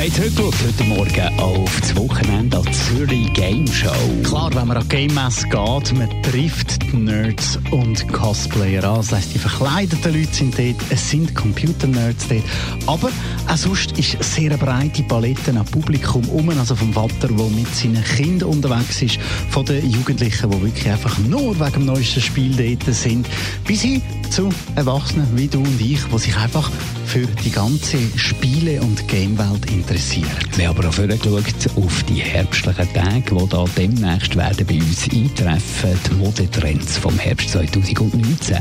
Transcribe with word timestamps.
Wir 0.00 0.06
haben 0.06 0.14
zurückgeschaut 0.14 0.54
heute 0.66 0.84
Morgen 0.84 1.40
auf 1.40 1.80
das 1.82 1.94
Wochenende 1.94 2.56
an 2.56 2.72
Zürich 2.72 3.30
Game 3.34 3.66
Show. 3.66 3.90
Klar, 4.24 4.50
wenn 4.54 4.68
man 4.68 4.78
an 4.78 4.88
Game 4.88 5.12
Mess 5.12 5.44
geht, 5.44 5.52
man 5.52 6.22
trifft 6.22 6.90
die 6.90 6.96
Nerds 6.96 7.58
und 7.70 8.10
Cosplayer 8.10 8.82
an. 8.82 8.96
Das 8.96 9.12
heisst, 9.12 9.34
die 9.34 9.38
verkleideten 9.38 10.14
Leute 10.14 10.32
sind 10.32 10.58
dort, 10.58 10.76
es 10.88 11.10
sind 11.10 11.34
Computer-Nerds 11.34 12.28
dort. 12.28 12.42
Aber 12.86 13.10
auch 13.46 13.56
sonst 13.58 13.98
ist 13.98 14.14
eine 14.14 14.24
sehr 14.24 14.56
breite 14.56 15.02
Palette 15.02 15.50
an 15.50 15.66
Publikum 15.66 16.26
um, 16.30 16.48
also 16.48 16.74
vom 16.74 16.94
Vater, 16.94 17.28
der 17.28 17.46
mit 17.50 17.68
seinen 17.74 18.02
Kindern 18.02 18.48
unterwegs 18.48 19.02
ist, 19.02 19.18
von 19.50 19.66
den 19.66 19.86
Jugendlichen, 19.86 20.50
die 20.50 20.62
wirklich 20.62 20.88
einfach 20.88 21.18
nur 21.18 21.60
wegen 21.60 21.72
dem 21.72 21.84
neuesten 21.84 22.22
Spiel 22.22 22.56
dort 22.56 22.94
sind, 22.94 23.26
bis 23.66 23.82
hin 23.82 24.00
zu 24.30 24.48
Erwachsenen 24.76 25.26
wie 25.36 25.48
du 25.48 25.58
und 25.58 25.78
ich, 25.78 26.02
die 26.04 26.18
sich 26.18 26.36
einfach 26.38 26.70
für 27.04 27.26
die 27.44 27.50
ganze 27.50 27.98
Spiele- 28.16 28.80
und 28.80 29.08
Gamewelt 29.08 29.68
interessieren. 29.68 29.89
Wir 29.90 30.68
haben 30.68 30.78
aber 30.78 30.88
auch 30.88 30.92
vorgeschaut 30.92 31.42
auf 31.76 32.02
die 32.04 32.20
herbstlichen 32.20 32.92
Tage, 32.92 33.34
die 33.34 33.48
da 33.48 33.64
demnächst 33.76 34.36
werden 34.36 34.64
bei 34.64 34.76
uns 34.76 35.08
eintreffen, 35.12 35.98
die 36.08 36.14
Modetrends 36.14 36.96
vom 36.96 37.18
Herbst 37.18 37.50
2019. 37.50 38.56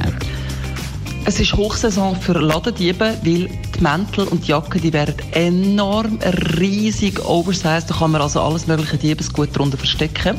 Es 1.25 1.39
ist 1.39 1.53
Hochsaison 1.53 2.15
für 2.15 2.33
Ladendiebe, 2.33 2.99
weil 2.99 3.15
die 3.23 3.47
Mäntel 3.79 4.27
und 4.27 4.47
die 4.47 4.49
Jacken 4.49 4.81
die 4.81 4.91
werden 4.91 5.13
enorm 5.33 6.17
riesig 6.57 7.23
oversized. 7.23 7.91
Da 7.91 7.95
kann 7.95 8.09
man 8.09 8.21
also 8.21 8.41
alles 8.41 8.65
mögliche 8.65 8.97
Diebesgut 8.97 9.49
darunter 9.53 9.77
verstecken. 9.77 10.35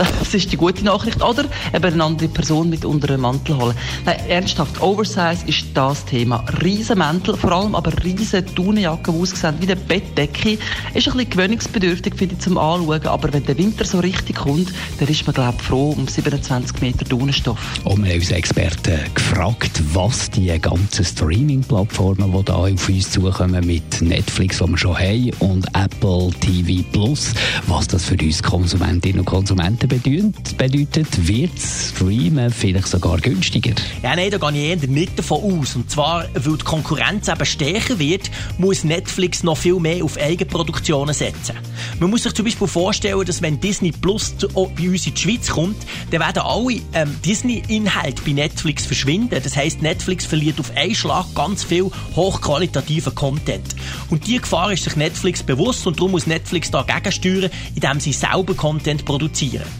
Das 0.00 0.32
ist 0.32 0.50
die 0.50 0.56
gute 0.56 0.82
Nachricht. 0.84 1.22
Oder 1.22 1.44
eben 1.74 1.84
eine 1.84 2.04
andere 2.04 2.28
Person 2.28 2.70
mit 2.70 2.84
unter 2.84 3.10
einem 3.10 3.22
Mantel 3.22 3.56
holen. 3.58 3.74
Nein, 4.06 4.18
ernsthaft, 4.28 4.80
Oversize 4.80 5.44
ist 5.46 5.66
das 5.74 6.04
Thema. 6.06 6.42
Riesen 6.62 6.98
Mäntel, 6.98 7.36
vor 7.36 7.52
allem 7.52 7.74
aber 7.74 7.92
riesen 8.02 8.44
Daunenjacken, 8.54 9.14
die 9.14 9.20
aussehen 9.20 9.56
wie 9.60 9.66
eine 9.66 9.76
Bettdecke. 9.76 10.52
Ist 10.94 11.08
ein 11.08 11.16
bisschen 11.16 11.30
gewöhnungsbedürftig, 11.30 12.14
finde 12.14 12.34
ich, 12.36 12.40
zum 12.40 12.56
Anschauen. 12.56 13.06
Aber 13.06 13.32
wenn 13.32 13.44
der 13.44 13.58
Winter 13.58 13.84
so 13.84 14.00
richtig 14.00 14.36
kommt, 14.36 14.72
dann 14.98 15.08
ist 15.08 15.26
man, 15.26 15.34
glaube 15.34 15.56
ich, 15.58 15.66
froh 15.66 15.90
um 15.90 16.08
27 16.08 16.80
Meter 16.80 17.04
Daunenstoff. 17.04 17.58
Und 17.84 18.02
wir 18.02 18.12
haben 18.12 18.20
unsere 18.20 18.38
Experten 18.38 18.98
gefragt, 19.14 19.82
was 19.92 20.30
die 20.30 20.58
ganzen 20.60 21.04
Streaming-Plattformen, 21.04 22.32
die 22.32 22.44
da 22.44 22.54
auf 22.54 22.88
uns 22.88 23.10
zukommen, 23.10 23.66
mit 23.66 24.00
Netflix, 24.00 24.58
die 24.58 24.66
wir 24.66 24.78
schon 24.78 24.96
haben, 24.96 25.30
und 25.40 25.66
Apple 25.74 26.30
TV 26.40 26.82
Plus, 26.92 27.34
was 27.66 27.88
das 27.88 28.04
für 28.04 28.16
uns 28.16 28.42
Konsumentinnen 28.42 29.20
und 29.20 29.26
Konsumenten 29.26 29.89
bedeutet. 29.90 30.56
bedeutet 30.56 31.28
wird 31.28 31.58
Streamen 31.58 32.50
vielleicht 32.50 32.86
sogar 32.86 33.18
günstiger? 33.18 33.74
Ja, 34.02 34.14
nein, 34.14 34.30
da 34.30 34.38
gehe 34.38 34.50
ich 34.76 34.82
eher 34.82 34.88
nicht 34.88 35.18
davon 35.18 35.60
aus. 35.60 35.74
Und 35.74 35.90
zwar, 35.90 36.26
weil 36.34 36.56
die 36.56 36.64
Konkurrenz 36.64 37.28
eben 37.28 37.44
stärker 37.44 37.98
wird, 37.98 38.30
muss 38.56 38.84
Netflix 38.84 39.42
noch 39.42 39.56
viel 39.56 39.80
mehr 39.80 40.04
auf 40.04 40.16
Eigenproduktionen 40.16 41.14
setzen. 41.14 41.56
Man 41.98 42.10
muss 42.10 42.22
sich 42.22 42.32
zum 42.32 42.44
Beispiel 42.44 42.68
vorstellen, 42.68 43.24
dass 43.24 43.42
wenn 43.42 43.60
Disney 43.60 43.90
Plus 43.90 44.34
oh, 44.54 44.68
bei 44.68 44.88
uns 44.88 45.06
in 45.06 45.14
die 45.14 45.20
Schweiz 45.20 45.48
kommt, 45.48 45.76
dann 46.10 46.20
werden 46.20 46.42
alle 46.42 46.80
ähm, 46.94 47.16
Disney-Inhalte 47.24 48.22
bei 48.24 48.32
Netflix 48.32 48.86
verschwinden. 48.86 49.40
Das 49.42 49.56
heisst, 49.56 49.82
Netflix 49.82 50.24
verliert 50.24 50.60
auf 50.60 50.70
einen 50.76 50.94
Schlag 50.94 51.26
ganz 51.34 51.64
viel 51.64 51.90
hochqualitativen 52.14 53.14
Content. 53.14 53.74
Und 54.08 54.26
die 54.26 54.38
Gefahr 54.38 54.72
ist 54.72 54.84
sich 54.84 54.96
Netflix 54.96 55.42
bewusst 55.42 55.86
und 55.86 55.98
darum 55.98 56.12
muss 56.12 56.26
Netflix 56.26 56.70
dagegen 56.70 57.12
steuern, 57.12 57.50
indem 57.74 57.98
sie 57.98 58.12
selber 58.12 58.54
Content 58.54 59.04
produzieren. 59.04 59.79